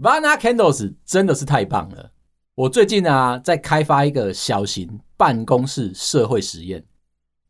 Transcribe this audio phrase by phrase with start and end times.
[0.00, 2.10] Vana Candles 真的是太棒了。
[2.54, 6.82] 我最近啊，在开发一个小型办公室社会实验。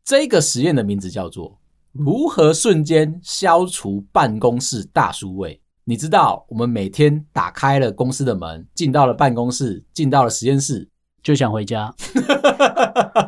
[0.03, 1.57] 这个实验的名字叫做
[1.93, 5.61] “如何瞬间消除办公室大叔味”。
[5.85, 10.89] 你知道，我们每天打开了公司的门，进到了办公室，进到了实验室，
[11.23, 11.93] 就想回家。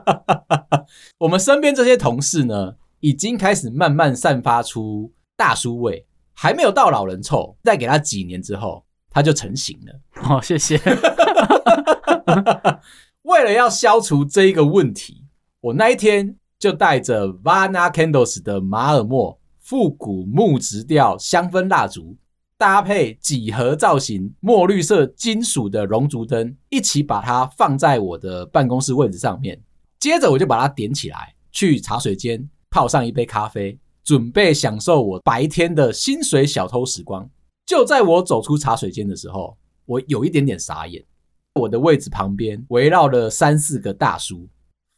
[1.19, 7.55] 我们身边这些同事呢，已经开始慢慢散发出大叔味，还没有到老人臭。
[7.63, 8.82] 再给他几年之后，
[9.14, 10.00] 他就成型了。
[10.11, 10.77] 好、哦，谢谢。
[13.24, 15.24] 为了要消除这一个问题，
[15.61, 22.18] 我那一天就带着 Vana Candles 的马尔默复古木质调香氛蜡烛，
[22.57, 29.61] 搭配几何造型墨绿色金属的熔烛灯，一起把它放在我的办公室位置上面。
[30.00, 37.30] 接着我就把它点起来，去茶水间泡上一杯咖啡，准备享受我白天的薪水小偷时光。
[37.73, 41.03] 就在我走出茶水间的时候，我有一点点傻眼。
[41.55, 44.48] 我的位置旁边围绕了三四个大叔，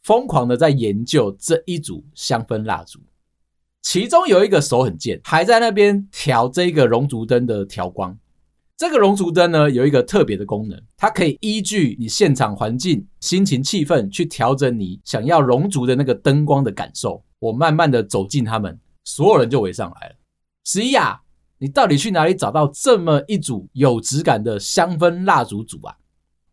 [0.02, 3.00] 疯狂的在研究这一组香氛蜡烛。
[3.80, 8.14] 其中有一个手很贱，还在那边调这个熔烛灯的调光。
[8.76, 17.24] 这个熔烛灯呢，有一个特别的功能，它可以依据你现场环境、心情、气氛去调整你想要熔烛的那个灯光的感受。
[17.38, 20.16] 我慢慢的走近他们，所有人就围上来了。
[20.66, 21.22] 十一啊，
[21.58, 25.96] 你到底去哪里找到这么一组有质感的香氛蜡烛组啊？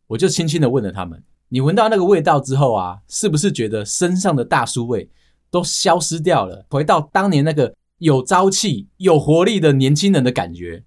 [0.07, 5.09] 我就轻轻的问了他们：“你闻到那个味道之后啊，是不是觉得身上的大叔味
[5.49, 10.83] 都消失掉了，回到当年那个有朝气、有活力的年轻人的感觉？”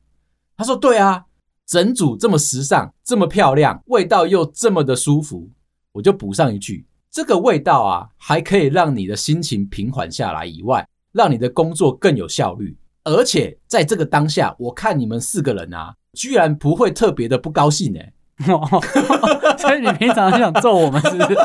[0.56, 1.26] 他说：“对啊，
[1.66, 5.50] 整组这么时尚，这么漂亮，味道又这么的舒服。”
[5.92, 12.76] 我就补上一句：“这个味道啊，还可以让你的心情平缓下来，以外，让你的工作更有效率。
[13.06, 18.00] 而且在这个当下，我看你们四个人啊，居然不会特别的不高兴呢。
[19.56, 21.36] ”所以你平常就想揍我们是不是？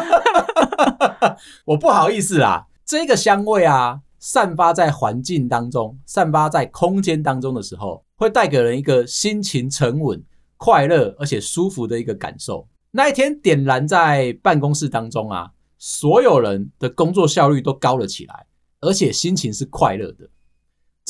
[1.65, 10.21] 我不好意思啦，这个香味啊，散发在环境当中，散发在空间当中的时候，会带给人一个心情沉稳、
[10.57, 12.67] 快乐而且舒服的一个感受。
[12.89, 18.47] 那一天点燃在办公室当中啊，所有人的工作效率都高了起来，
[18.81, 20.27] 而且心情是快乐的。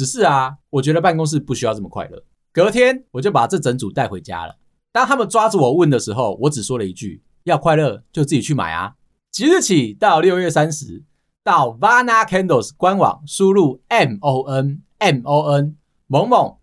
[0.01, 2.23] 只是啊，我觉得办公室不需要这么快乐。
[2.51, 4.55] 隔天我就把这整组带回家了。
[4.91, 8.95] 当他们抓着我问的时候，我只说了一句：“要快乐就自己去买啊！”
[9.29, 11.03] 即日起到六月三十，
[11.43, 16.57] 到 Vana Candles 官网输入 M O N M O N 萌萌，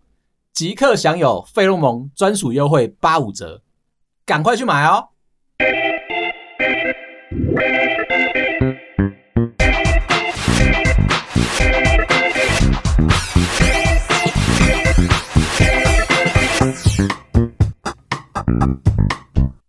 [0.51, 3.61] 即刻享有费洛蒙专属优惠八五折，
[4.25, 5.11] 赶快去买哦！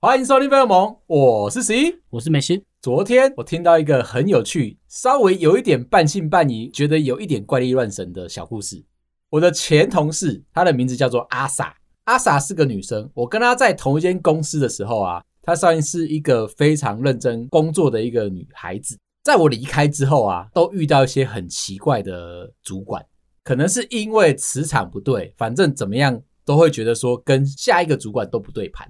[0.03, 2.65] 欢迎收听《费洛蒙》，我是十一，我是美心。
[2.81, 8.83] 昨天我听到一个很有趣、稍微有一点半信半疑、觉得有一点怪力乱神的小故事。
[9.29, 13.11] 我的前同事，她的名字叫做阿萨，阿萨是个女生。
[13.13, 18.99] 我跟她在同一间公司的时候啊，她算是一个非常认真工作的一个女孩子。
[19.23, 23.05] 在我离开之后啊，都遇到一些很奇怪的主管，
[23.45, 28.89] 可能是因为磁场不对，反正怎么样都会觉得说跟下一个主管都不对盘。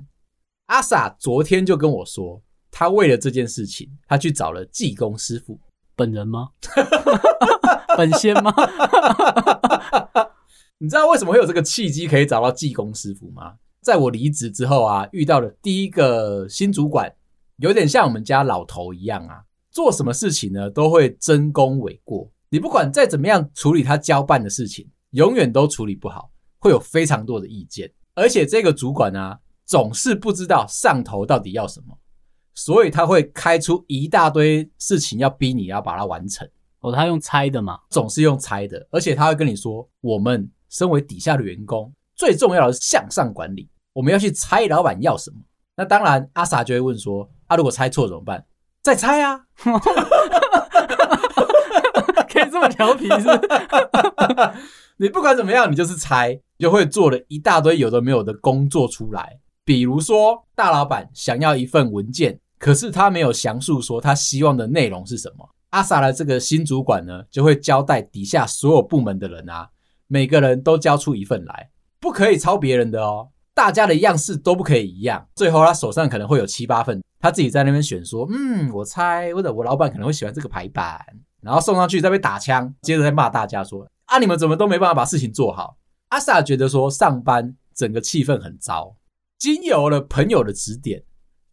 [0.71, 5.59] 阿萨昨天就跟我说，他为了这件事情，他去找了济公师傅。
[5.97, 6.51] 本人吗？
[7.99, 8.55] 本仙吗？
[10.79, 13.55] 你知道为什么会有这个契机可以找到济公师傅吗？
[13.83, 17.13] 在我离职之后啊，遇到了第一个新主管，
[17.57, 19.43] 有点像我们家老头一样啊，
[19.73, 22.31] 做什么事情呢都会争功诿过。
[22.49, 27.93] 你不管再怎么样处理他交办的事情，永远都处理不好，会有非常多的意见。
[28.15, 29.37] 而且这个主管啊。
[29.71, 31.97] 总是不知道上头到底要什么，
[32.55, 36.45] 所以他会开出一大堆事情要逼你要把它完成。
[36.81, 45.37] 哦，他用猜的嘛，总是用猜的，而且他会跟你说：“我们身为底下的员工，最重要的是向上管理，我们要去猜老板要什么。”
[45.79, 48.45] 那当然，阿 Sa 就会问说：“啊，如果猜错怎么办？
[48.83, 49.43] 再猜啊！”
[52.29, 53.41] 可以这么调皮是不是？
[54.99, 59.39] 你不管怎么样，你就是猜，就会做了一大堆有的没有的工作出来。
[59.65, 65.49] 比如说，大老板想要一份文件，可是他没有详述说他希望的内容是什么。
[65.71, 69.69] 阿 Sa 的这个新主管呢，就会交代底下所有部门的人啊，
[70.09, 71.71] 每个人都交出一份来，
[72.01, 75.29] 不可以抄别人的哦，大家的样式都不可以一样。
[75.37, 80.99] 最后他手上可能会有七八份，他自己在那边选说，嗯，我猜或者我老板可能会喜欢这个排版，
[81.41, 85.77] 然后送上去再被打枪，接着再骂大家说，啊，你们怎么都没办法把事情做好？
[86.09, 87.55] 阿 Sa 觉得说上班。
[87.73, 88.95] 整个气氛很糟。
[89.41, 91.03] 经由了朋友的指点，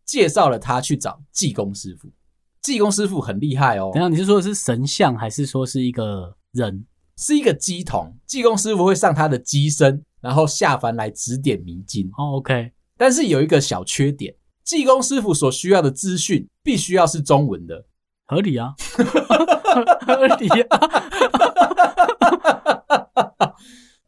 [0.06, 2.12] 介绍了他去找济公师傅。
[2.62, 3.92] 济公师傅很厉害哦。
[3.94, 6.86] 等下，你是说的是神像，还是说是一个人？
[7.16, 8.13] 是一个鸡童。
[8.25, 12.12] 济公师傅会上他的鸡身，然后下凡来指点迷津。
[12.18, 12.74] 哦，OK。
[12.98, 14.36] 但是有一个小缺点，
[14.66, 17.86] 济公师傅所需要的资讯必须要是中文的。
[18.25, 18.74] 合理啊，
[20.06, 20.78] 合理啊。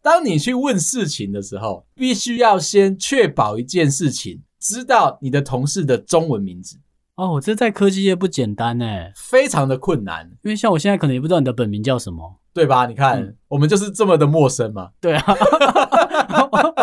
[0.01, 6.77] 当你去问事情的时候，必须要先确保一件事情，知道你的同事的中文名字。
[7.15, 10.25] 哦，这在科技业不简单哎，非常的困难。
[10.43, 12.85] 因为像我现在可能也不知道你的本名叫什么，对吧？
[12.85, 14.91] 你看，嗯、我们就是这么的陌生嘛。
[15.01, 15.35] 对啊，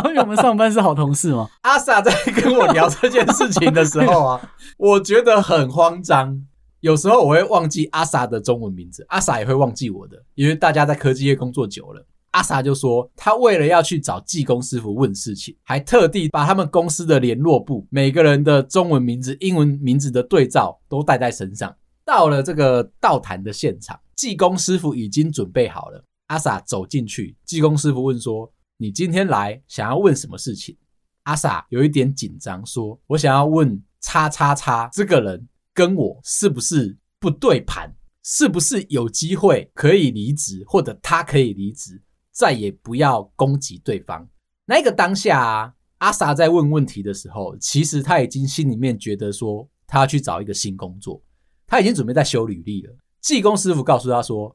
[0.05, 1.49] 因为我们上班是好同事嘛。
[1.63, 6.43] 阿 sa 在跟我聊这件事情的时候啊， 我觉得很慌张。
[6.81, 12.05] 有时候我会忘记阿 sa 的中文名字，阿 sa 也会忘记我的，因为大家在科技业工作久了。
[12.37, 21.75] 阿 sa 就说，他为了要去找济公师傅问事情，还特地把他们公司的联络簿每个人的中文名字、英文名字的对照都带在身上。
[22.05, 26.05] 到了这个道坛的现场，济公师傅已经准备好了。
[26.27, 30.77] 阿 sa 走进去，济公师傅问说：“你今天来想要问什么事情？”
[31.25, 37.91] 阿 sa 有一点紧张，说：“我想要问叉叉叉这个人跟我是不是不对盘？
[38.23, 41.99] 是不是有机会可以离职，或者他可以离职？”
[42.37, 44.29] 再也不要攻击对方。
[44.67, 51.23] 那个当下啊，阿 sa 在问问题的时候，其实他已经心里面觉得说，他要去找一个新工作，
[51.67, 52.95] 他已经准备在修履历了。
[53.23, 54.55] 技工师傅告诉他说：“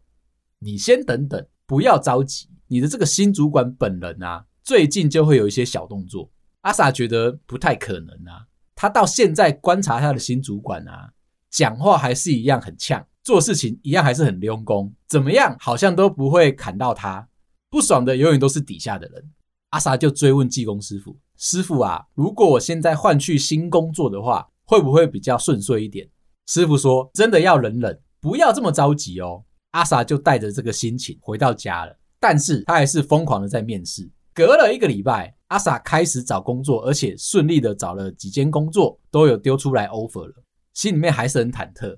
[0.60, 2.48] 你先等等，不要着急。
[2.68, 6.30] 你的这个新主管本人啊，最近就会有一些小动作。”
[6.62, 8.46] 阿 sa 觉得不太可能啊，
[8.76, 11.12] 他到现在观察他的新主管啊，
[11.50, 17.28] 讲话还是一样很呛，做事情一样还是很用功，怎么样好像都不会砍到他。
[17.72, 19.32] 不爽的永远都是底下的人。
[19.70, 26.10] 阿 sa 就追问济公师傅：“师傅啊，如果我现在换去新工作的话，会不会比较顺遂一点？”
[26.48, 31.98] 师傅说：“真的要忍忍，不要这么着急哦。”阿 sa 就带着这个心情回到家了。
[32.20, 34.08] 但是他还是疯狂的在面试。
[34.34, 40.34] 隔了一个礼拜，阿 sa 开始找工作，而且顺利的找了几间工作，都有丢出来 offer 了。
[40.74, 41.98] 心里面还是很忐忑，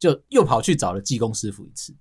[0.00, 1.94] 就又跑去找了济公师傅一次。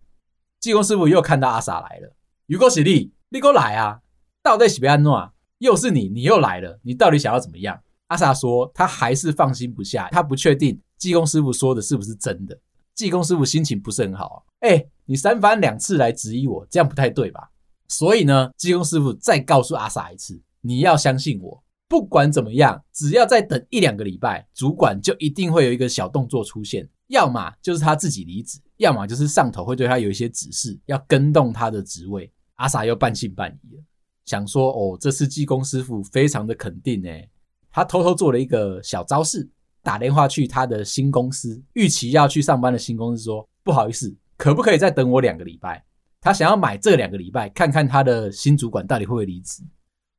[0.59, 2.15] 济公师傅又看到阿 sa 来了。
[2.47, 3.99] 如果是你，你给我来啊！
[4.43, 5.33] 到底是要怎样？
[5.59, 7.79] 又是你，你又来了，你到底想要怎么样？
[8.07, 12.59] 阿 sa 说他还是放心不下，他不确定济公师傅说的是不是真的。
[12.93, 17.49] 济公师傅心情不是很好啊，哎，你三番两次来质疑我，这样不太对吧？
[17.87, 26.89] 所以呢，济公师傅再告诉阿 sa 一次，你要相信我，不管怎么样，只要再等一两个礼拜，主管就一定会有一个小动作出现。
[27.11, 32.31] 要么就是他自己离职，要么就是上头会对他有一些指示，要跟动他的职位。
[32.55, 33.83] 阿 sa 又半信半疑，
[34.25, 37.29] 想说：“哦，这次济公师傅非常的肯定诶。”
[37.71, 39.49] 他偷偷做了一个小招式，
[39.81, 45.83] 打电话去他的新公司，预期要去上班的新公司说：“不好意思，可不可以再等我两个礼拜？”
[46.21, 49.63] 他想要买这两个礼拜，看看他的新主管到底会不会离职。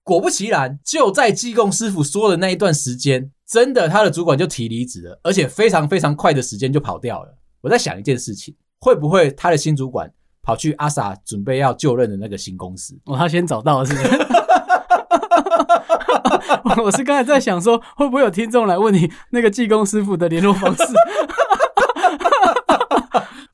[0.02, 7.36] 果不其然，就在济公师傅说的那一段时间，真的他的主管就提离职了，而且非常非常快的时间就跑掉了。
[7.60, 10.12] 我在想一件事情，会不会他的新主管？
[10.44, 14.08] 跑去阿 sa 准备要就任的那个新公司，哦，他先找到了是不是？
[16.82, 20.82] 我是刚才在想说，会不会有听众来问你那个技工师傅的联络方式？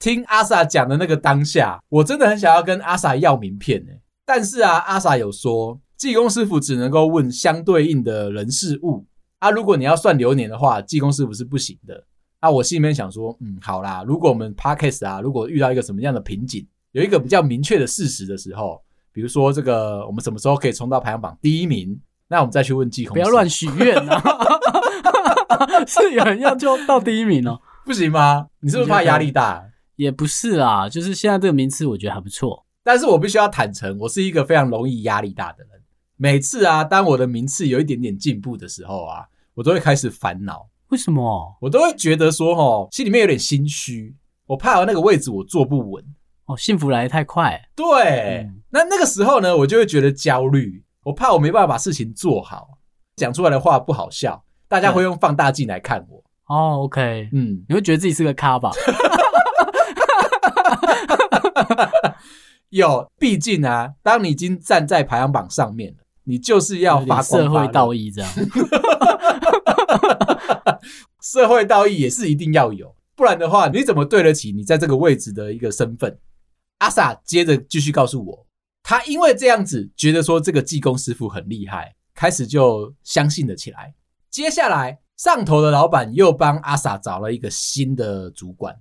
[0.00, 3.92] 听阿 sa 讲的那个当下，我真的很想要跟阿 sa 要名片呢。
[4.24, 9.04] 但是啊，阿 sa 有说，技工师傅只能够问相对应的人事物
[9.38, 9.50] 啊。
[9.50, 12.04] 如果你要算流年的话，济公师傅是不行的。
[12.40, 18.80] 啊，我心里面想说，嗯，好啦，如果我们 Podcast 啊，如果遇到一个什么样的瓶颈，有一个比较明确的事实的时候，
[19.12, 23.14] 比如说这个我们什么时候可以冲到排行榜第一名，那我们再去问济公。
[23.14, 24.22] 不要乱许愿啊！
[25.86, 27.60] 是有人要就到第一名哦？
[27.84, 28.46] 不行吗？
[28.60, 29.64] 你是不是怕压力大？
[29.96, 32.64] 也不是啊，就是现在这个名次我觉得还不错。
[32.84, 35.77] 但是我必须要坦诚，我是一个非常容易压力大的人。
[36.20, 40.68] 每次啊，当我的名次有一点点进步的时候啊，我都会开始烦恼。
[40.88, 41.56] 为什么？
[41.60, 46.04] 我都会觉得说，哦，心里面有点心虚，我怕那个位置我坐不稳。
[46.46, 47.60] 哦，幸福来得太快。
[47.76, 52.70] 对，嗯、那那个时候呢，我就会觉得焦虑，我怕我没办法把事情做好，
[53.14, 56.24] 讲出来的话不好笑，大家会用放大镜来看我。
[56.46, 58.72] 哦，OK，嗯，你会觉得自己是个咖吧？
[62.70, 68.30] 有，毕竟啊，当你已经站在排行榜上面了，你就是要发社会道义这样。
[71.22, 76.18] 社会道义也是一定要有，不然的话，你怎么对得起你在这个位置的一个身份？
[76.78, 78.46] 阿 sa 接着继续告诉我，
[78.82, 83.94] 他因为这样子觉得说这个技工师傅很厉害，开始就相信了起来。
[84.30, 88.78] 接下来，上头的老板又帮阿 sa 找了一个新的主管，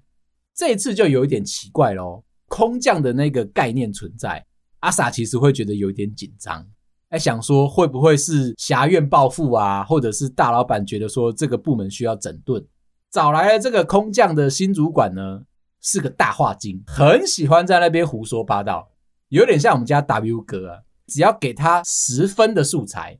[0.54, 2.24] 这一次就有一点奇怪喽。
[2.48, 4.46] 空降的那个概念存在，
[4.80, 6.66] 阿 sa 其实会觉得有点紧张，
[7.10, 12.66] 哎，想说会不会是挟怨报复啊，或者是大老板觉得说这个部门需要整顿，
[13.10, 15.42] 找来了这个空降的新主管呢，
[15.82, 18.90] 是个大话精，很喜欢在那边胡说八道，
[19.30, 23.18] 有点像我们家 W 哥啊，只要给他十分的素材，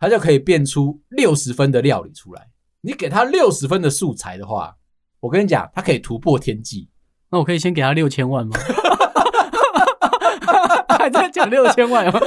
[0.00, 2.48] 他就可以变出六十分的料理出来。
[2.80, 4.76] 你给他六十分的素材的话，
[5.20, 6.88] 我跟你讲，他可以突破天际。
[7.30, 8.58] 那我可以先给他六千万吗？
[10.88, 12.18] 还在讲六千万吗？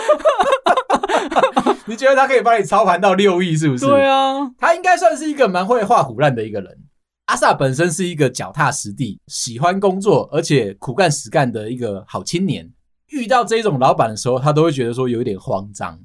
[1.85, 3.85] 你觉得他可以帮你操盘到六亿是不是？
[3.85, 6.77] 对啊，他应该算是一个蛮会画虎烂的一个人。
[7.25, 12.69] 阿 sa 本身是一个脚踏实地、喜欢工作而且苦干实干的一个好青年。
[13.07, 15.99] 遇到这种老板的时候，他都会觉得说有一点慌张。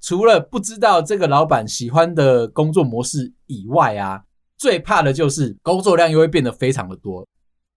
[0.00, 4.22] 除了不知道这个老板喜欢的工作模式以外啊，
[4.56, 7.26] 最怕的就是工作量又会变得非常的多。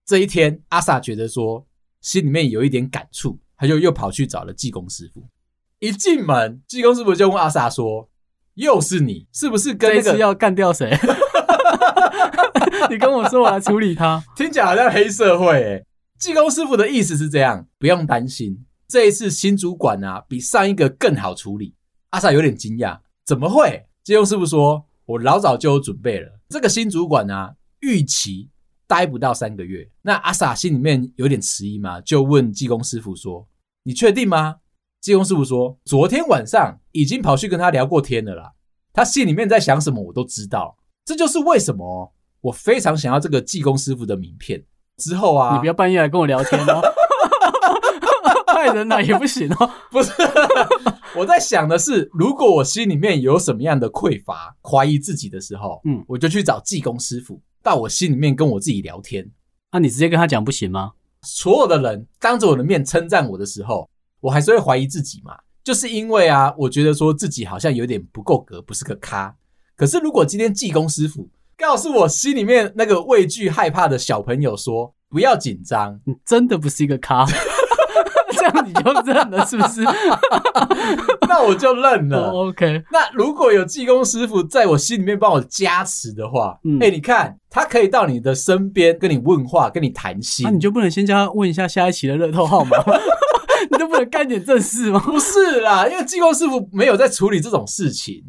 [0.05, 1.65] 这一天，阿 sa 觉得说
[2.01, 5.21] 心里面有一点感触，他就又跑去找了技工师傅。
[5.83, 8.09] 一进门，技工师傅就问阿 sa 说
[8.55, 10.97] ：“又是你，是不是跟那个要干掉谁？
[12.89, 14.23] 你跟我说，我来处理他。
[14.33, 15.85] 听起来好像黑社会诶。
[16.17, 21.75] 技工师傅的意思是这样，不用担心，这一次新主管啊，比上一个更好处理。”
[22.11, 23.85] 阿 sa 有点惊讶，怎么会？
[24.05, 28.49] 师傅说：“我老早就有准备了，这个新主管啊，预期。”
[28.87, 33.45] 待不到三个月，那阿 sa 心里面有点迟疑嘛，就问技工师傅说
[33.83, 34.57] ：“你确定吗？”
[35.03, 38.53] 技工师傅说：“昨天晚上已经跑去跟他聊过天了啦，
[38.93, 40.77] 他心里面在想什么我都知道。
[41.03, 44.63] 这就是为什么我非常想要这个技工师傅的名片。
[44.95, 46.81] 之后啊，你不要半夜来跟我聊天哦，
[48.47, 49.69] 害人呐也不行哦。
[49.91, 50.13] 不是，
[51.17, 59.29] 我在想的是，如果我心里面有什么样的匮乏、怀疑自己的时候，嗯，我就去找技工师傅。”到我心里面跟我自己聊天，
[59.73, 60.93] 那、啊、你直接跟他讲不行吗？
[61.23, 63.89] 所有的人当着我的面称赞我的时候，
[64.23, 69.35] 我还是会怀疑自己嘛，就是因为啊，我觉得说自己好像有点不够格，不是个咖。
[69.75, 77.25] 可是如果今天济公师傅告诉我心里面那个畏惧害怕的小朋友说，不要紧张，你真的不是一个咖。
[78.35, 79.81] 这样你就认了是不是？
[81.29, 82.29] 那我就认了。
[82.31, 82.83] Oh, OK。
[82.91, 90.43] 那如果有济公师傅在我心里面帮我加持的话，哎、嗯欸，你看他可以到你的身边跟你问话，跟你谈心。
[90.43, 92.77] 那、啊、你就不能先叫他问一下下一期的热透号码
[94.05, 94.99] 干点正事吗？
[95.05, 98.23] 不是啦，因为技工师傅没有在处理这种事情。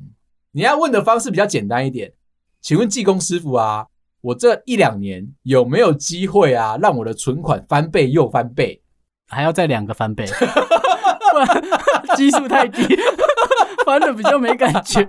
[0.53, 2.13] 你要问的方式比较简单一点。
[2.61, 3.87] 请问技工师傅啊，
[4.23, 8.83] 我这一两年有没有机会啊，让我的存款翻倍又翻倍？
[9.29, 10.25] 还要再两个翻倍，
[11.33, 12.83] 不然基数太低，
[13.85, 15.07] 翻的比较没感觉。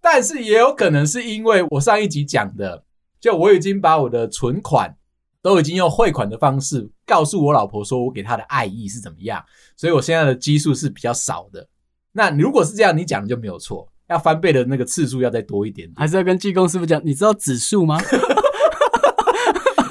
[0.00, 2.84] 但是也有可能是因为我上一集讲的，
[3.20, 4.96] 就我已经把我的存款
[5.42, 9.42] 都已经用汇款的方式告诉我老婆，说我给她的爱意是怎么样，
[9.76, 11.66] 所以我现在的基数是比较少的。
[12.12, 17.00] 那如果是这样，你讲的就没有错，要翻倍的那个次数要再多一点点，还是要跟技工师傅讲？
[17.04, 17.98] 你知道指数吗？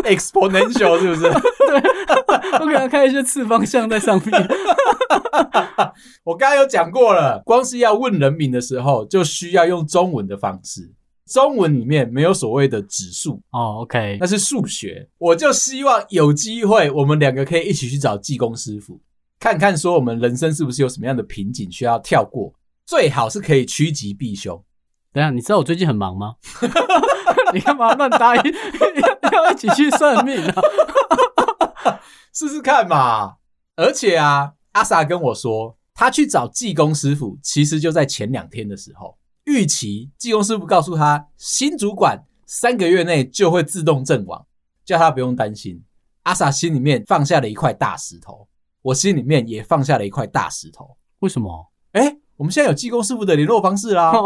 [0.03, 1.21] Exponential 是不是？
[1.69, 4.31] 对，我给他开一些次方向在上面。
[6.23, 10.91] 我刚刚有讲过了，光是要问人名的时候，就需要用中文的方式。
[11.29, 15.07] 中文里面没有所谓的指数哦，OK，那是数学。
[15.19, 18.99] 我就希望有机会，我们两个可以一起去找技工师傅，
[19.39, 22.51] 看看说我们人生是不是有什么样的瓶颈需要跳过，
[22.85, 24.59] 最好是可以趋吉避凶。
[25.13, 26.35] 等下，你知道我最近很忙吗？
[27.53, 28.53] 你干嘛乱答应？
[29.31, 30.61] 要一起去算命啊？
[32.33, 33.35] 试试看嘛！
[33.75, 44.45] 而且啊，阿 sa 跟我说，他去找技工师傅，其实就在前两天的时候，预期技工师傅告诉他，新主管三个月内就会自动阵亡，
[44.85, 45.83] 叫他不用担心。
[46.23, 48.47] 阿 sa 心里面放下了一块大石头，
[48.81, 50.97] 我心里面也放下了一块大石头。
[51.19, 51.71] 为什么？
[51.93, 54.13] 哎，我们现在有技工师傅的联络方式啦。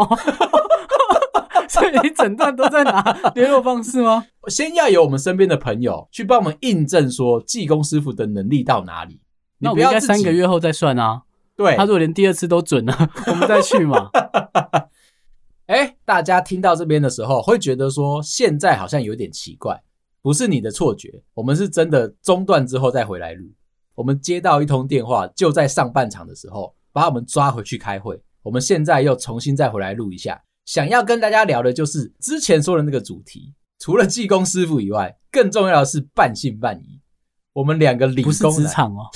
[1.68, 3.02] 所以你整段都在拿
[3.34, 4.26] 联络方式吗？
[4.48, 9.20] 先要有我们身边的朋友去帮我们印证说技工师傅的能力到哪里。
[9.58, 11.22] 那我们应该三个月后再算啊。
[11.56, 14.10] 对，他如果连第二次都准了，我们再去嘛。
[15.66, 19.82] 哎，大家听到这边的时候会觉得说现在好像有点奇怪，
[20.20, 23.50] 不是你的错觉，我们是真的中断之后再回来录。
[23.94, 30.42] 我们接到一通电话，就在上半场的时候把我们抓回去开会，我们现在又重新再回来录一下。
[30.66, 37.00] 想要跟大家聊的就是之前说的那个主题，除了技工师傅以外，更重要的是半信半疑。
[37.54, 39.08] 我们两个理工男，哦，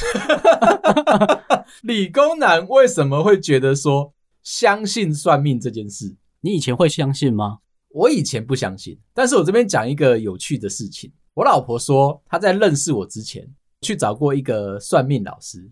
[1.83, 6.17] 理工男为什么会觉得说相信算命这件事。
[6.41, 7.59] 你以前会相信吗？
[7.91, 11.13] 我以前不相信，但是我这边讲一个有趣的事情。
[11.35, 13.49] 我老婆说，她在认识我之前
[13.81, 15.71] 去找过一个算命老师。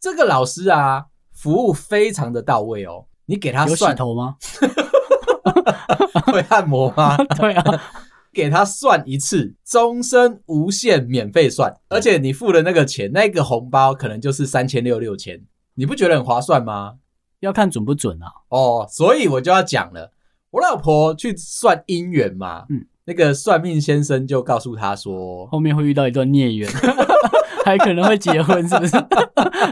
[0.00, 3.06] 这个老师啊，服务非常的到位哦。
[3.26, 4.36] 你给他算头吗？
[6.32, 7.16] 会按摩吗？
[7.36, 7.82] 对啊，
[8.32, 15.42] 给他算一次，终身无限免费算，而且你付的那个钱，那个红包可能就是三千六六千，
[15.74, 16.98] 你不觉得很划算吗？
[17.40, 18.26] 要看准不准啊。
[18.48, 20.12] 哦，所以我就要讲了，
[20.50, 26.70] 我老婆去算姻缘嘛，嗯，那个算命先生就告诉她说，后面会遇到一段孽缘，
[27.64, 28.96] 还可能会结婚，是不是？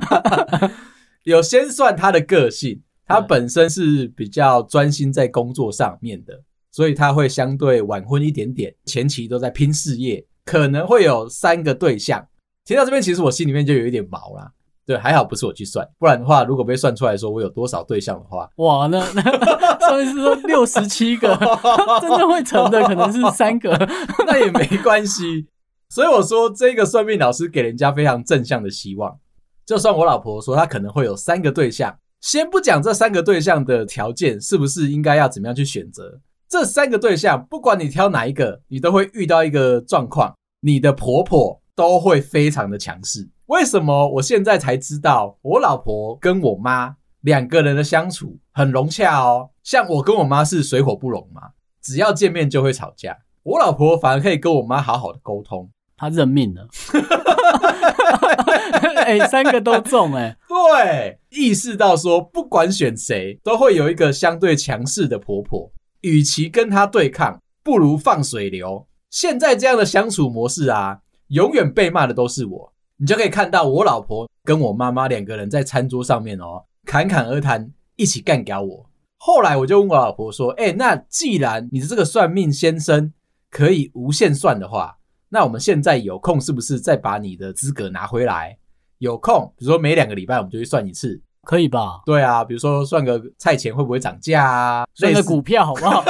[1.25, 2.83] 有先算他的个性。
[3.09, 6.43] 他本身是比较专心在工作上面的，
[6.73, 12.27] 所以他会相对晚婚一点点，前期都在拼事业，可能会有三个对象。
[12.65, 14.51] 听到这边，其实我心里面就有一点毛啦。
[14.87, 21.37] 对，还好不是我去算，不然的话，如果被算出来说我有多少对象的话，哇，那 那上面是说六十七个，
[22.01, 23.77] 真正会成的可能是三个，
[24.25, 25.47] 那也没关系。
[25.89, 29.19] 所以我说，这个算命老师给人家非常正向的希望。
[29.65, 31.99] 就算我老婆说她可能会有三个对象。
[32.21, 43.29] 先不讲这三个对象的条件是不是应该要怎么样去选择，这三个对象不管你挑哪一个，你都会遇到一个状况，你的婆婆都会非常的强势。
[43.47, 49.51] 为什么我现在才知道，我老婆跟我妈两个人的相处很融洽哦？
[49.63, 51.43] 像我跟我妈是水火不容嘛，
[51.81, 55.71] 只要见面就会吵架，我老婆反而可以跟我妈好好的沟通。
[55.99, 56.69] 她认命了，
[58.97, 68.87] 哎、欸，三个都中哎、欸，对，意识到说不管选谁都会有一个相对强势的婆婆，与其跟她对抗，不如放水流。
[69.09, 78.89] 现在这样的相处模式啊，永远被骂的都是我，你就可以看到我老婆跟我妈妈两个人在餐桌上面哦，侃侃而谈，一起干掉我。
[79.19, 83.13] 后来我就问我老婆说，哎、欸，那既然你的这个算命先生
[83.51, 84.99] 可以无限算的话，
[85.31, 88.57] 那我们现在有空，是不是再把你的资格拿回来？
[88.99, 92.03] 有空，比如说每两个礼拜我们就去算一次，可以吧？
[92.07, 94.87] 对啊，比如说算个菜钱会不会涨价啊？
[94.95, 96.05] 算个股票好不好？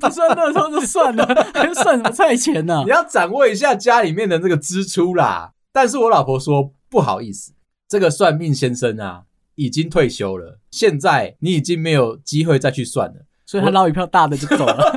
[0.00, 2.82] 不算那时候就算了，还算什么菜钱呢？
[2.84, 5.52] 你要掌握一下家里面的那个支出啦。
[5.72, 7.52] 但是我老婆说不好意思，
[7.88, 9.22] 这个算命先生啊
[9.54, 14.96] 已经退休了，现在你已经没有机会再去算了，所以他捞一票大的就走了。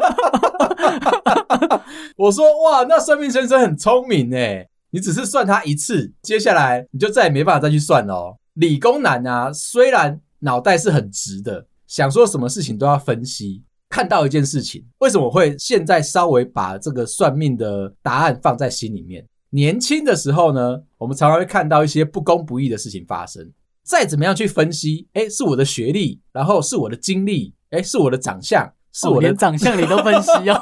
[2.17, 8.37] 我说哇，那算命先生很聪明诶，你只是算他一次，接下来你就再也没办法再去算了哦。
[8.53, 13.63] 理工男啊，虽然脑袋是很直的，想说什么事情都要分析。
[13.93, 19.23] 看到一件事情，为什么会现在稍微把这个算命的答案放在心里面？
[19.51, 23.47] 年轻的时候呢，我们常常会看到一些不公不义的事情发生。
[23.83, 28.67] 再怎么样去分析，哎，是我的学历，然后是我的经历，哎，是我的长相。
[28.95, 30.59] 是我连长相你都分析哦。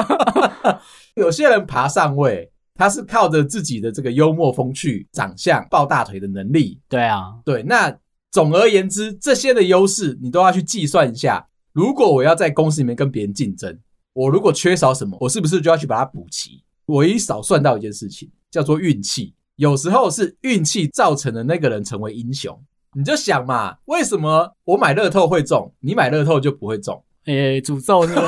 [1.16, 6.80] 有些人爬上位，他是靠着自己的这个幽默风趣、长相、抱大腿的能力。
[6.88, 7.62] 对啊，对。
[7.62, 7.94] 那
[8.30, 11.46] 总而言之，这些的优势你都要去计算一下。
[11.72, 13.78] 如果我要在公司里面跟别人竞争，
[14.12, 16.62] 我如果缺少什么，我是不是就要去把它补齐？
[16.86, 19.34] 我一少算到一件事情，叫做运气。
[19.56, 22.60] 有时候是运气造成的那个人成为英雄。
[22.94, 27.04] 你就想嘛，为什么我买乐透会中，你买乐透就不会中？
[27.24, 28.26] 哎、欸，诅咒是不是？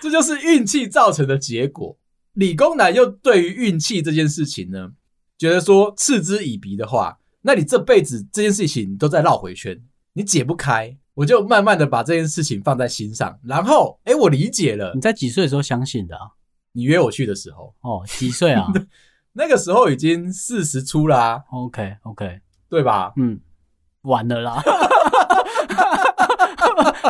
[0.02, 1.96] 这就是运气造成的结果。
[2.32, 4.90] 理工男又对于运气这件事情呢，
[5.38, 9.80] 觉得说嗤之以鼻的话，那你这辈子这件事情都在绕回圈，
[10.14, 10.96] 你解不开。
[11.16, 14.92] 我就慢慢的把这件事情放在心上，然后，哎，我理解了。
[14.94, 16.32] 你在几岁的时候相信的啊？
[16.72, 17.74] 你约我去的时候。
[17.80, 18.66] 哦，几岁啊？
[19.32, 21.42] 那个时候已经四十出啦、啊。
[21.52, 22.40] OK，OK。
[22.68, 23.14] 对吧？
[23.16, 23.40] 嗯，
[24.02, 24.62] 晚了啦。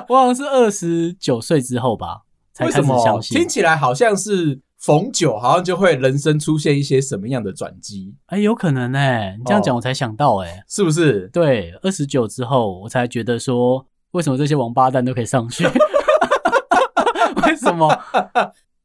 [0.09, 3.37] 我好像是二十九岁之后吧，才开始相信。
[3.37, 8.15] 听起来好像是逢九，好像就会人生出现一些什么样的转机？
[8.27, 9.37] 哎，有可能哎、欸。
[9.37, 11.29] 你这样讲，我才想到哎、欸哦，是不是？
[11.33, 15.65] 对，二十九之后，我才觉得说，为什么这些王八蛋都可以上去？
[17.47, 17.89] 为什么？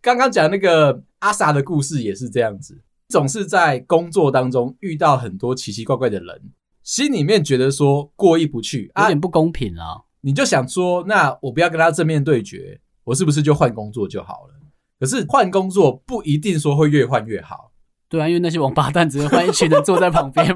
[0.01, 6.51] 刚刚讲那个阿 Sa 的故事也是这样子，总是在工作当中遇到很多奇奇怪怪的人。
[6.83, 9.85] 心里面觉得说过意不去，有点不公平啊！
[9.85, 14.53] 啊你就想说，那我不要跟他正面对决，我是不是就换工作就好了？
[14.99, 17.71] 可是换工作不一定说会越换越好。
[18.09, 20.55] 对啊，因为那些王八蛋只会换一群人坐在旁边。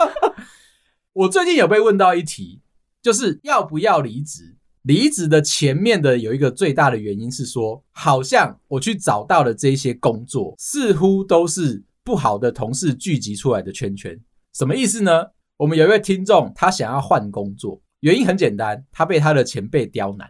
[1.12, 2.62] 我最近有被问到一题，
[3.08, 4.54] 就是要不要离职？
[4.82, 14.14] 离职的前面的有一个最大的原因是说，好像我去找到的这些工作，似乎都是不好的同事聚集出来的圈圈。
[14.52, 15.24] 什么意思呢？
[15.56, 20.28] 我们有一位听众，他想要换工作，原因很简单，他被他的前辈刁难，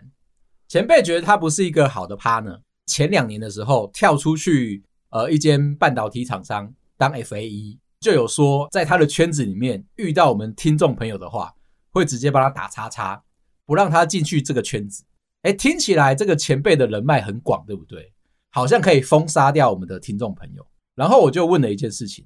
[0.69, 2.61] 前辈觉得他不是一个好的 partner。
[2.87, 11.53] 前两年的时候，跳出去呃一间半导体厂商当 FAE，就有说在他的圈子里面遇到我们听众朋友的话，
[11.91, 13.23] 会直接帮他打叉叉，
[13.67, 15.05] 不让他进去这个圈子。
[15.43, 18.13] 诶，听起来这个前辈的人脉很广，对不对？
[18.51, 20.67] 好像可以封杀掉我们的听众朋友。
[20.95, 22.25] 然后我就问了一件事情：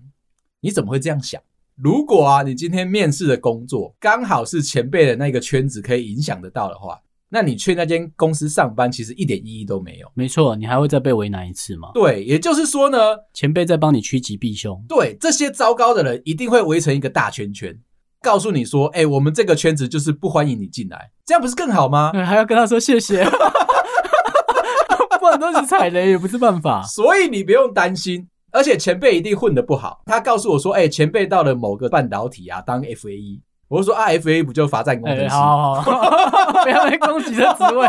[0.60, 1.42] 你怎么会这样想？
[1.74, 10.10] 如果啊，你今天面试的工作刚好是前辈的那个圈子可以影响得到的话，那你去那间公司上班，其实一点意义都没有。
[10.14, 11.90] 没错，你还会再被为难一次吗？
[11.94, 12.98] 对，也就是说呢，
[13.32, 14.82] 前辈在帮你趋吉避凶。
[14.88, 17.78] 对，这些糟糕的人一定会围成一个大圈圈，
[18.22, 22.12] 告诉你说：“哎，我们这个圈子就是不欢迎你进来。”这样不是更好吗？
[22.24, 23.24] 还要跟他说谢谢，
[25.20, 26.82] 不然都是踩雷也不是办法。
[26.84, 28.28] 所以你不用担心。
[28.54, 30.02] 而且前辈一定混得不好。
[30.04, 37.88] 他告诉我说：“哎、欸，前辈到了某个半导体啊，当 FAE。”我就说：“啊，FAE 不就罚站工程师？”欸、好，好，好， 不要被攻击的职位，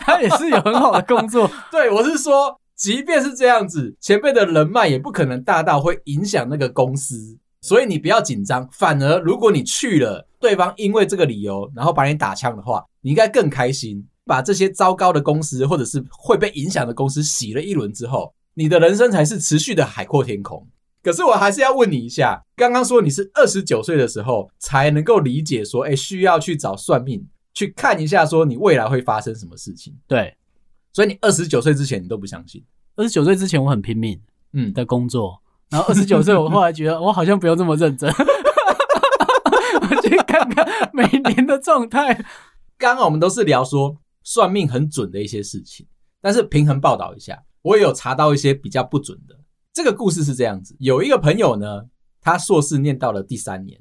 [0.00, 1.48] 他也是有很好的工作。
[1.70, 7.38] 对，我是说，即便是这样子，前辈的人脉也不可能大到会影响那个公司。
[7.60, 18.34] 所以你不要紧张，反而如果你去了，对方因为这个理由然后把你打枪的话，你应该更开心，把这些糟糕的公司或者是会被影响的公司洗了一轮之后。
[18.54, 20.66] 你的人生才是持续的海阔天空。
[21.02, 29.96] 可是我还是要问你一下，刚刚说你是二十九岁的时候才能够理解说，哎，需要去找算命去看一下，说你未来会发生什么事情。
[30.06, 30.36] 对，
[30.92, 32.62] 所以你二十九岁之前你都不相信。
[32.96, 34.20] 二十九岁之前我很拼命，
[34.52, 35.40] 嗯，的工作。
[35.70, 38.10] 然后二十九岁我后来觉得我好像不用这么认真，
[39.80, 42.12] 我去看看每年的状态。
[42.76, 45.86] 刚刚我们都是聊说算命很准的一些事情，
[46.20, 47.40] 但是平衡报道一下。
[47.62, 49.38] 我也有查到一些比较不准的。
[49.72, 51.84] 这个故事是这样子：有一个朋友呢，
[52.20, 53.78] 他硕士念到了第三年，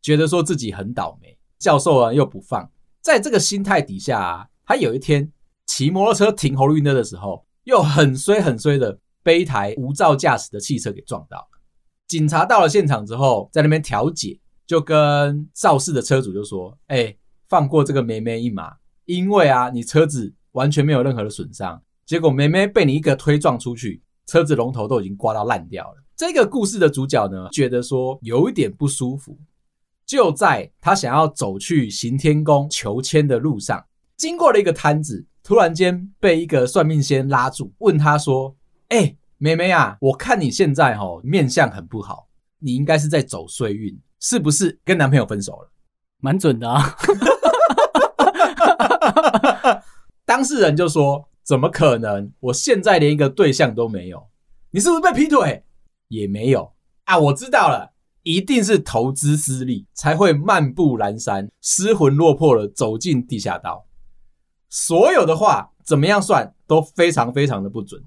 [0.00, 2.70] 觉得说自己很倒霉，教授啊又不放，
[3.02, 5.30] 在这个心态底下啊，他有一天
[5.66, 8.96] 骑摩托车停红绿灯的时候，又很衰很衰的
[9.26, 11.48] 被一台无照驾驶的汽车给撞到了。
[12.06, 17.12] 警察到了现场之后，在那边调解，就跟肇事的车主就说：“哎，
[17.48, 18.72] 放过这个妹妹一马，
[19.04, 25.96] 因为啊，你车子完全没有任何的损伤。”结果妹妹被你一个推撞出去，车子龙头都已经刮到烂掉了。
[26.14, 29.36] 这个故事的主角呢，觉得说有一点不舒服，
[30.06, 33.84] 就在他想要走去行天宫求签的路上，
[34.16, 38.55] 经过了一个摊子，突然间被一个算命仙拉住，问他说
[38.88, 45.70] ：“哎、欸，妹妹啊，我看你现在哦面相很不好，你应该是在走衰运，是不是跟男朋友分手了？”
[46.20, 46.96] 蛮准的啊。
[50.24, 51.28] 当事人就说。
[51.46, 52.32] 怎么可能？
[52.40, 54.26] 我现在连一个对象都没有。
[54.72, 55.64] 你是不是被劈腿？
[56.08, 56.72] 也没有
[57.04, 57.16] 啊。
[57.16, 57.92] 我知道了，
[58.24, 63.86] 一定是投资失利，才会漫步阑珊，失魂落魄的走进地下道。
[64.68, 68.02] 所有的话怎么样算都非常非常的不准，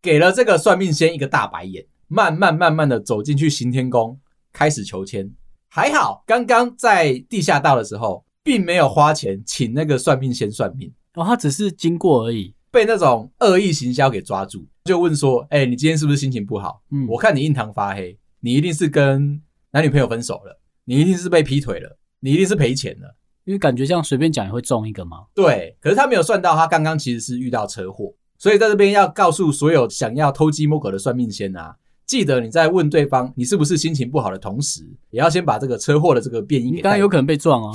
[0.00, 1.86] 给了这个算命仙一个大白眼。
[2.10, 4.18] 慢慢慢慢的走进去行天宫，
[4.50, 5.30] 开始求签。
[5.68, 12.54] 还好，刚刚在地下道的时候，并没有花钱请那个算命先算命哦，他只是经过而已。
[12.70, 16.82] 被那种恶意行销给抓住，就问说：“哎、欸，你今天是不是心情不好？
[16.90, 36.80] 嗯，我看你印堂发黑，你一定是跟男女朋友分手了，你一定是被劈腿了，你一定是赔钱了，因为感觉这样随便讲也会中一个嘛。”对，可是他没有算到，他刚刚其实是遇到车祸，所以在这边要告诉所有想要偷鸡摸狗的算命仙啊，记得你在问对方你是不是心情不好的同时，也要先把这个车祸的这个变因给。
[36.80, 37.72] 当然有可能被撞哦，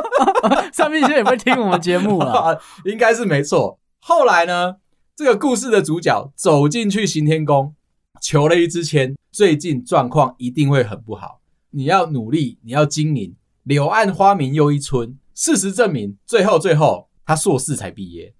[0.72, 3.78] 算命仙也会听我们节目啊，应该是没错。
[4.00, 4.76] 后来呢，
[5.16, 7.74] 这个故事的主角走进去行天宫，
[8.20, 11.40] 求了一支签，最近状况一定会很不好。
[11.70, 13.34] 你要努力，你要经营。
[13.64, 18.32] 柳暗花明又一村，事实证明，最后最后他硕士才毕业。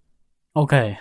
[0.56, 0.96] OK，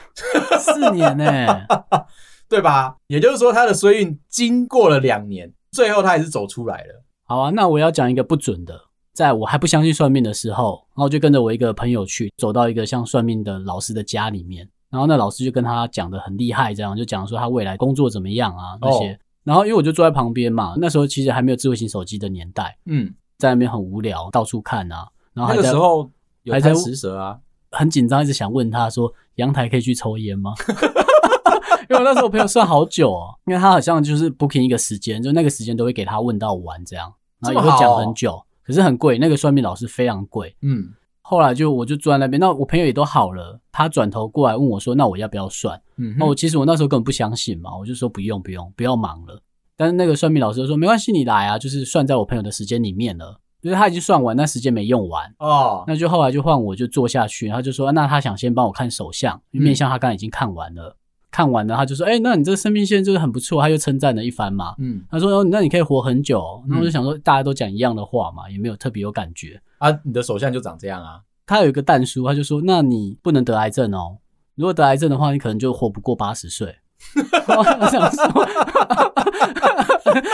[0.60, 1.66] 四年呢、欸，
[2.50, 2.94] 对吧？
[3.08, 7.06] 也就是说，他的衰运经过了两年，最后他还是走出来了。
[7.24, 8.78] 好啊，那我要讲一个不准的。
[9.14, 19.18] 在我还不相信算命的时候，然后就跟着我一个朋友去，走到一个像算命的老师的家里面，然后那老师就跟他讲的很厉害，这样就讲说他未来工作怎么样啊那些。
[19.46, 25.08] 然后因为我就坐在旁边嘛，那时候其实还没有智慧型手机的年代，嗯，在那边很无聊，到处看啊。
[25.34, 26.12] 然后那个时候
[26.52, 27.40] 还在食蛇啊，
[27.78, 30.54] 很紧张，一直想问他说阳台可以去抽烟吗？
[31.90, 38.44] 因为那时候我朋友算好久哦，因为他好像就是 booking 一个时间，就那个时间都会给他问到完这样，然后也会讲很久。
[38.64, 40.56] 可是很贵，那个算命老师非常贵。
[40.64, 40.88] 嗯，
[41.22, 49.40] 后来就我就坐在那边，那我朋友也都好了，他转头过来问我说：“那我要不要算？”嗯，那我其实我那时候根本不相信嘛，我就说不用不用，不要忙了。
[49.78, 60.90] 但是那个算命老师说没关系，你来啊，就是算在我朋友的时间里面了，就是他已经算完，但时间没用完哦，那就后来就换我就坐下去，然后就说那他想先帮我看手相，因为面相他刚刚已经看完了。
[60.90, 60.96] 嗯
[61.36, 64.74] 看完了，他就说：“哎、欸，那你这个生命线就是很不错。”他就称赞了一番嘛。
[64.80, 69.92] 嗯，他说：“哦，那你可以活很久。”那我就想说，大家都讲一样的话嘛，也没有特别有感觉啊。
[70.06, 71.20] 你的手相就长这样啊？
[71.46, 74.20] 他有一个蛋叔，他就说：“那你不能得癌症哦。
[74.56, 76.74] 如果得癌症的话，你可能就活不过八十岁。
[77.50, 78.48] ”我想说，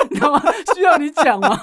[0.07, 0.39] 你知道吗？
[0.75, 1.57] 需要你讲吗？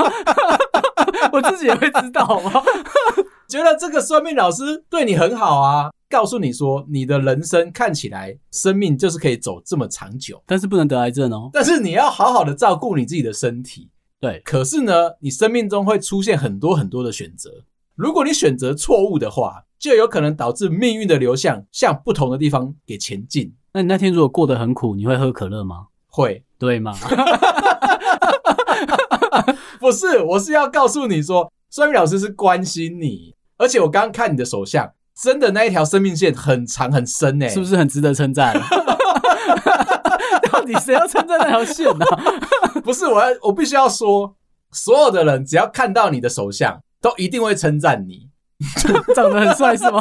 [1.32, 2.62] 我自己也会知道吗？
[3.48, 5.90] 觉得这个算命老师对你很好啊。
[6.10, 11.50] 告诉你说，你的人生看起来生命就是可以走这么长久，但是不能得癌症哦。
[11.52, 13.90] 但是你要好好的照顾你自己的身体。
[14.18, 17.50] 对，可是呢，你生命中会出现很多很多的选择。
[17.94, 23.54] 如果你选择错误的话，就有可能导致命运的流向向不同的地方给前进。
[23.74, 25.88] 那你那天如果过得很苦，你会喝可乐吗？
[26.06, 26.94] 会，对吗？
[29.80, 34.90] 不是，我是要告诉你说，算命老师是关心你，而且我刚刚看你的手相。
[35.20, 38.54] 真的那一条生命线很长很深诶，是不是很值得称赞？
[40.52, 42.06] 到底谁要称赞那条线呢？
[42.84, 44.36] 不是我要，我必须要说，
[44.70, 48.27] 所有的人只要看到你的手相，都一定会称赞你
[49.14, 50.00] 长得很帅，是吗？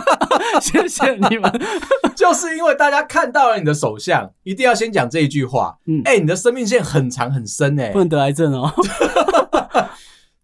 [0.60, 1.50] 谢谢你们，
[2.14, 5.78] 就是因为大家看到了你的手相，一定要先讲这一句话。
[5.86, 8.70] 嗯，哎，你的生命线很长很深诶，不能得癌症哦。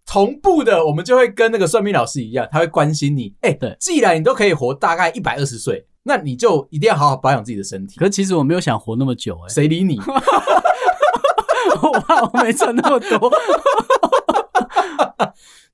[0.07, 3.35] 同步的，我们就会跟那个算命老师一样，他会关心你。
[3.43, 7.99] 哎、欸，对，既然你都可以活大概一百二十岁，那你就一定要好好保养自己的身体。
[7.99, 10.01] 可是其实我没有想活那么久、欸，哎，谁理你？
[11.83, 13.31] 我怕我没赚那么多。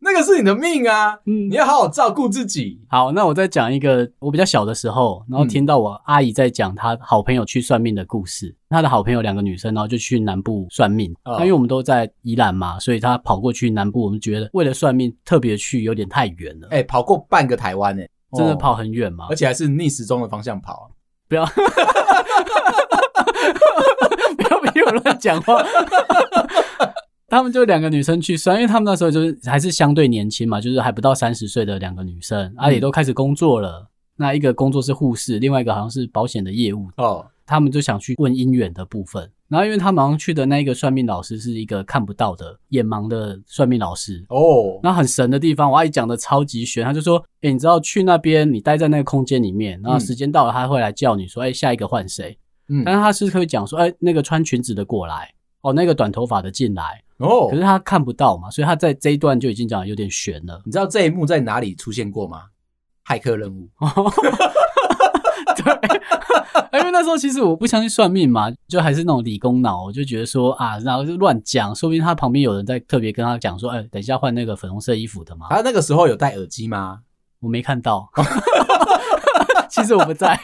[0.00, 2.80] 那个是你的命啊，嗯，你要好好照顾自己。
[2.88, 8.54] 好，那我再讲一个我比较小的时候，然后听到我阿姨在讲她好朋友去算命的故事。
[8.70, 11.14] 她的好朋友两个女生，然后就去南部算命。
[11.24, 16.68] 那、哦、因为我们都在宜兰嘛，所以她跑过去南部，我们觉得为了算命特别去有点太远了。
[16.70, 19.26] 哎、欸，跑过半个台湾，哎，真的跑很远吗？
[19.30, 20.90] 而且还是逆时钟的方向跑。
[21.28, 21.44] 不要，
[24.36, 25.62] 不要逼我乱讲话。
[27.28, 33.86] 他们就两个女生去算，因为他们那时候就是还是相对年轻嘛，就是还不到三十岁的两个女生，啊，也都开始工作了。
[34.16, 37.24] 那一个工作是护士，另外一个好像是保险的业务哦。
[37.46, 44.80] 他们就想去问姻缘的部分，然后因为他们去的那一个算命老师是一个看不到的眼盲的算命老师哦。
[44.82, 52.38] 那很神的地方，我阿姨讲的超级玄，他就说：“哎，你知道去那边，你待在那个空间里面，然后时间到了，他会来叫你说：‘哎，下一个换谁？’
[52.68, 60.60] 嗯，但是他是会讲说：‘哎，那个穿裙子的过来，哦，那个短头发的进来。’哦，oh, 可是他看不到嘛，所以他在这一段就已经讲得有点悬了。
[60.64, 62.42] 你知道这一幕在哪里出现过吗？
[63.04, 63.68] 骇客任务。
[65.56, 65.72] 对，
[66.78, 75.46] 因为那时候其实我不相信算命嘛，就还是那种理工脑，我就觉得说啊，然后就乱讲，说不定他旁边有人在特别跟他讲说，哎，等一下换那个粉红色衣服的嘛。
[75.50, 77.00] 他那个时候有戴耳机吗？
[77.40, 78.08] 我没看到，
[79.68, 80.38] 其实我不在，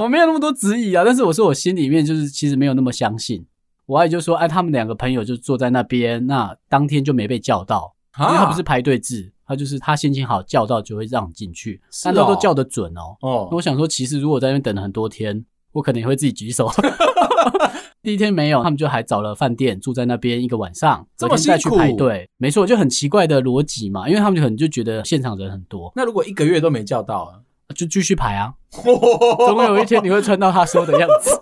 [0.00, 1.02] 我没有那么多质疑啊。
[1.04, 3.44] 但是我说我心里面就是其实没有那么相信。
[3.86, 13.16] 我阿姨就说：“哎，他们两个朋友就坐在那边，那当天就没被叫到，因为他不是排队制，他就是他心情好叫到就会让你进去，但他都叫得准哦。
[13.20, 16.68] 哦，那我想说，其实如果在那边等了很多天，我可能也会自己举手。
[18.02, 22.28] 第一天没有，他们就还找了饭店住在那边一个晚上，这么辛苦，再去排队。
[22.38, 25.92] 没错，就很奇怪的逻辑嘛，因为他们就可能就觉得现场人很多。
[25.94, 27.38] 那如果一个月都没叫到啊，
[27.74, 31.30] 就继续排啊， 总有一天你会穿到他说的样子。”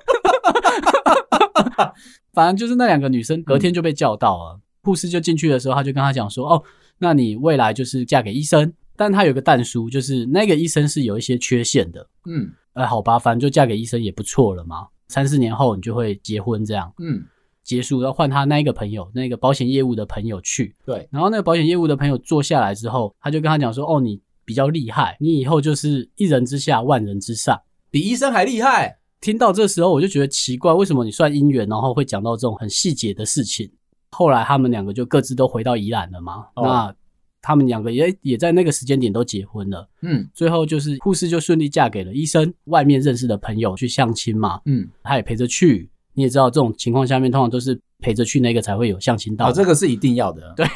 [2.32, 6.62] 反正就是那两个女生隔天就被叫到了，护、嗯、士就进去的时候，他就跟他讲说：“哦，
[6.98, 14.88] 那你未来就是嫁给医生，但他有个但书，就是那个医生是有一些缺陷的。”嗯，呃，好吧，反正就嫁给医生也不错了嘛。
[15.08, 16.92] 三四年后你就会结婚这样。
[16.98, 17.22] 嗯，
[17.62, 20.74] 结束要换他那一个朋友，那个保险业务的朋友去。
[20.84, 27.60] 对，然后那个保险业务的朋友坐下来之后，他就跟他讲说：“哦，你比较厉害，你以后就是一人之下，万人之上，
[27.90, 33.70] 比医生还厉害。”听到这时候，我就觉得奇怪，为什么你算姻缘，然后会讲到这种很细节的事情？
[34.10, 36.44] 后来他们两个就各自都回到宜兰了嘛。
[36.56, 36.94] 哦、那
[37.40, 39.88] 他们两个也也在那个时间点都结婚了。
[40.02, 44.60] 嗯，最后就是护士就顺利嫁给了医生，外面认识的朋友去相亲嘛。
[44.66, 45.88] 嗯，他也陪着去。
[46.12, 49.48] 你也知道，这种情况下面通常都是陪着去那个才会有相亲到。
[49.48, 50.52] 哦，这个是一定要的。
[50.54, 50.66] 对，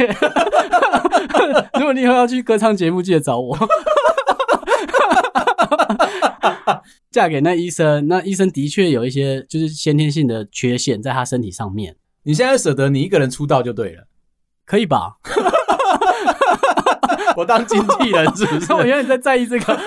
[1.79, 3.55] 如果你以后要去歌唱节目，记得找我。
[7.11, 11.97] 嫁给那医生，那医生的确有一些就是先天性的缺陷在他身体上面。
[12.23, 14.05] 你现在舍得你一个人出道就对了，
[14.67, 15.17] 可以吧？
[17.37, 18.73] 我当经纪人是不是？
[18.75, 19.79] 我原来在在意这个。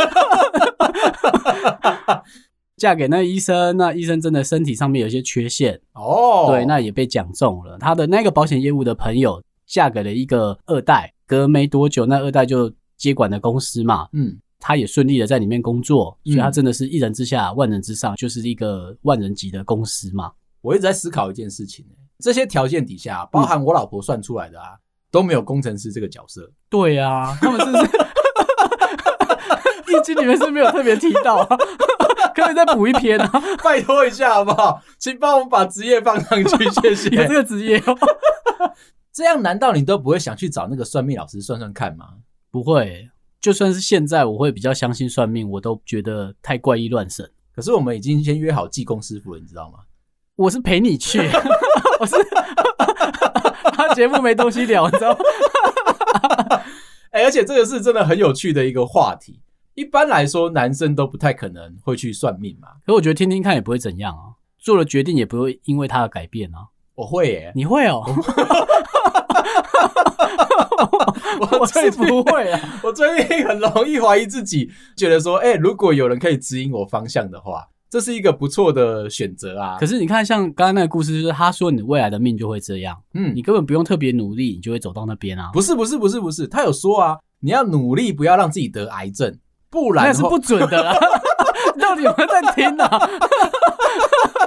[2.77, 7.77] 嫁给那医生，那医生真的身体上面有一些缺陷哦，对，那也被讲中了。
[7.77, 20.31] 他的那个保险业务的朋友嫁给了一个二代，隔没多久，那二代就接管了公司嘛，嗯，他也顺利的在里面工作，嗯、所以他真的是一人之下万人之上，就是一个万人级的公司嘛。
[20.61, 21.83] 我一直在思考一件事情，
[22.19, 24.79] 这些条件底下，包含我老婆算出来的啊，嗯、
[25.11, 26.49] 都没有工程师这个角色。
[26.69, 27.91] 对啊，他们是不是？
[29.91, 31.57] 易经里面是没有特别提到、啊。
[32.33, 33.29] 可以再补一篇啊！
[33.61, 34.81] 拜托一下好不好？
[34.97, 37.09] 请帮我们把职业放上去，谢谢。
[37.09, 37.97] 有这个职业哦，
[39.11, 42.05] 这样难道你都不会想去找那个算命老师算算看吗？
[42.49, 43.09] 不会，
[43.41, 47.29] 就算是现在，我会比较相信算命，我都觉得太怪异乱神。
[47.53, 49.79] 可是我们已经先约好济公师傅了，你知道吗？
[50.35, 51.19] 我是陪你去，
[51.99, 52.15] 我是
[53.73, 55.19] 他节目没东西聊，你知道吗？
[57.11, 59.41] 哎，而且这个是真的很有趣的一个话题。
[59.73, 62.69] 一般来说，男生都不太可能会去算命嘛。
[62.85, 66.67] 可我觉得听听看也不会怎样啊，做了决定也不会因为他的改变啊。
[66.95, 68.03] 我会耶，你会哦？
[71.59, 72.59] 我最不会啊！
[72.83, 79.77] 我最近很容易怀疑自己，觉得说，哎，如果有人可以指引我方向的话，这是一个不错的选择啊。
[79.79, 85.49] 可是你看，像刚刚那个故事，就是他说你未来的命就会这样，嗯，你根本不用特别努力，你就会走到那边啊。
[85.53, 89.37] 不是，不是，不是，不是，他有说啊，你要努力，不要让自己得癌症。
[89.69, 90.93] 不然那是不准的啦，
[91.79, 93.09] 到底有没有在听呢、啊？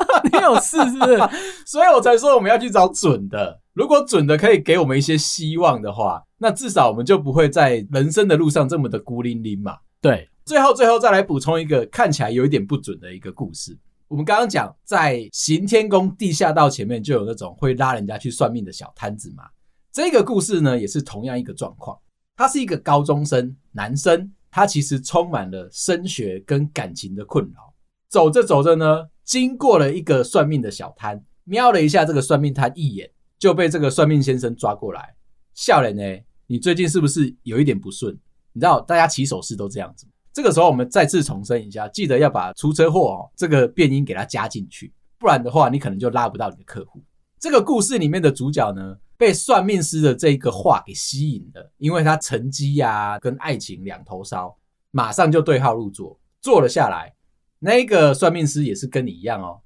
[0.32, 1.18] 你有事是不是？
[1.66, 3.60] 所以我才说我们要去找准的。
[3.72, 9.78] 如果准的可以给我们一些希望的话，那至少我们就不会在人生的路上这么的孤零零嘛。
[10.00, 13.76] 对，最后最后再来补充一个看起来有一点不准的一个故事。
[14.08, 19.44] 我们刚刚讲在行天宫地下道前面就有那种会拉人家去算命的小摊子嘛。
[19.92, 21.98] 这个故事呢也是同样一个状况，
[22.36, 24.32] 他是一个高中生男生。
[24.56, 27.74] 他其实充满了升学跟感情的困扰。
[28.08, 35.14] 走着走着呢，经过了一个算命的小摊，瞄了一下这个算命摊一眼，就被这个算命先生抓过来。
[35.54, 38.12] 笑脸呢，你最近是不是有一点不顺？
[38.52, 40.06] 你知道，大家起手式都这样子。
[40.32, 47.02] 这个时候，我们再次重申一下，记得要把出车祸哦这个变音给它加进去，不然的话，你可能就拉不到你的客户。
[47.38, 54.56] 这个故事里面的主角呢，被算命师的这个话给吸引了，因为他成绩呀跟爱情两头烧，
[54.90, 57.14] 马上就对号入座，坐了下来。
[57.64, 59.58] 那个算命师也是跟你一样哦，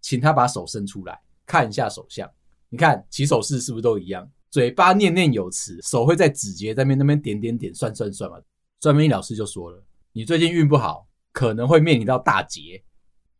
[0.00, 2.28] 请他把手伸出来看一下手相。
[2.68, 4.28] 你看起手势是不是都一样？
[4.50, 8.38] 嘴巴念念有词，手会在指节在那边那边点点点算算算嘛。
[8.80, 9.80] 算命老师就说了，
[10.12, 12.82] 你最近运不好，可能会面临到大劫，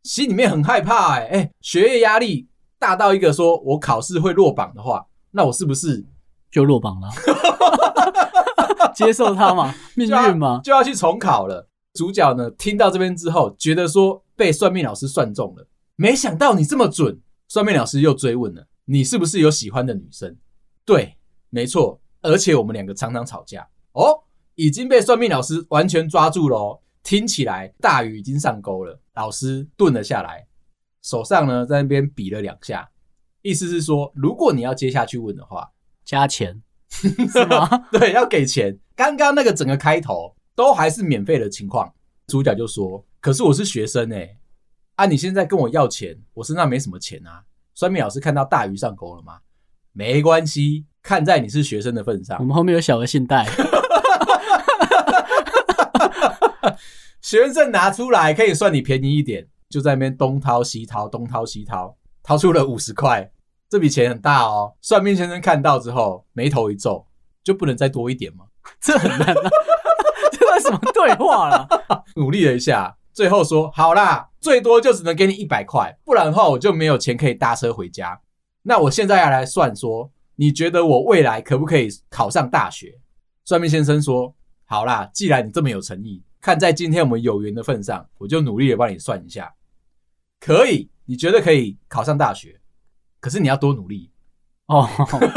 [0.03, 2.47] 心里面很害怕哎、欸、哎，学业压力。
[2.79, 6.05] 大到一个说，我考试会落榜的话，那我是不是
[6.51, 7.09] 就落榜了？
[8.95, 11.67] 接受他嘛，命运嘛，就要去重考了。
[11.95, 17.19] 主角呢，听到这边之后，觉得说被算命老师算中了，没想到你这么准。
[17.47, 20.35] 算命老师又追问了，你是不是有喜欢的女生？
[20.83, 21.15] 对，
[21.49, 23.67] 没错，而且我们两个常常吵架。
[23.93, 24.23] 哦，
[24.55, 28.99] 已经被算命老师完全抓住了哦，听起来大鱼已经上钩了。
[29.13, 30.47] 老师顿了下来。
[31.03, 32.89] 手上呢，在那边比了两下，
[33.43, 35.71] 意思是说，如果你要接下去问的话，
[36.03, 37.69] 加钱是吗？
[37.93, 38.79] 对，要给钱。
[38.95, 41.93] 刚刚那个整个开头都还是免费的情况，
[42.27, 44.37] 主角就说：“可是我是学生哎、欸，
[44.95, 47.43] 啊，你现在跟我要钱，我身上没什么钱啊。”
[47.75, 49.39] 算命老师看到大鱼上钩了吗？
[49.91, 53.45] 没关系，看在你是学生的份上，我们后面有小额信贷，
[57.21, 59.49] 学生证拿出来可以算你便宜一点。
[59.67, 63.29] 就在那边东掏西掏，东掏西掏，掏出了五十块，
[63.67, 64.73] 这笔钱很大哦。
[64.79, 67.05] 算命先生看到之后，眉头一皱，
[67.43, 68.45] 就不能再多一点吗？
[68.79, 69.49] 这很难啊，
[70.59, 71.67] 什么对话了？
[72.15, 78.19] 努力了一下，最后说好啦，最多就只能给你一百块，不然的话我就没有钱可以搭车回家。
[78.63, 82.99] 那我现在要来算说，你觉得我未来可不可以考上大学？
[83.43, 84.33] 算命先生说
[84.65, 86.23] 好啦，既然你这么有诚意。
[86.41, 89.53] 看在今天我们有缘的份上，我就努力的帮你算一下，
[90.39, 90.89] 可以？
[91.05, 92.59] 你觉得可以考上大学？
[93.19, 94.11] 可是你要多努力
[94.67, 94.87] 哦，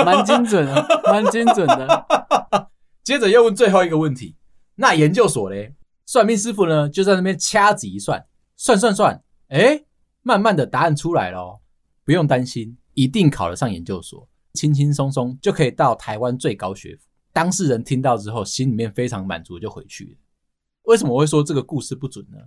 [0.05, 2.07] 蛮精准的，蛮精准的。
[3.05, 4.37] 接着又问最后一个问题，
[4.81, 5.75] 那研究所嘞？
[6.07, 8.25] 算命师傅呢就在那边掐指一算，
[8.57, 9.83] 算算算，哎，
[10.23, 11.61] 慢慢的答案出来了，
[12.05, 17.03] 不用担心，一定考得上研究所，轻轻松松就可以到台湾最高学府。
[17.33, 20.11] 当事人听到之后，心里面非常满足，就回去了。
[20.85, 22.39] 为什么我会说这个故事不准呢？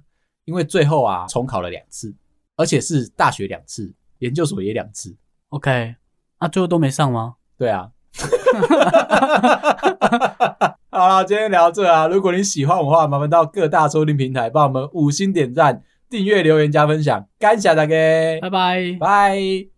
[0.46, 2.16] 因为最后啊，重考了两次，
[2.56, 5.14] 而且是大学两次，研究所也两次。
[5.50, 5.96] OK，
[6.38, 7.36] 啊，最后都没上吗？
[7.58, 7.92] 对啊。
[10.94, 12.06] 好了，今天聊到这啊。
[12.08, 17.96] 如果你喜欢我的话，麻烦到各大收听平台帮我们五星点赞、订阅、留言、加分享，感谢大家，
[18.42, 18.98] 拜拜。
[19.00, 19.71] 拜。